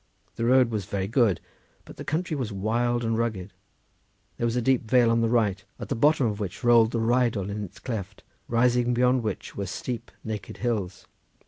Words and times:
The 0.35 0.45
road 0.45 0.71
was 0.71 0.85
very 0.85 1.07
good, 1.07 1.39
but 1.85 1.97
the 1.97 2.03
country 2.03 2.35
was 2.35 2.51
wild 2.51 3.03
and 3.05 3.15
rugged; 3.19 3.53
there 4.37 4.47
was 4.47 4.55
a 4.55 4.59
deep 4.63 4.89
vale 4.89 5.11
on 5.11 5.21
the 5.21 5.29
right, 5.29 5.63
at 5.79 5.89
the 5.89 5.95
bottom 5.95 6.25
of 6.25 6.39
which 6.39 6.63
rolled 6.63 6.89
the 6.89 6.99
Rheidol 6.99 7.51
in 7.51 7.63
its 7.63 7.77
cleft, 7.77 8.23
rising 8.47 8.95
beyond 8.95 9.21
which 9.21 9.55
were 9.55 9.67
steep, 9.67 10.09
naked 10.23 10.57
hills. 10.57 11.05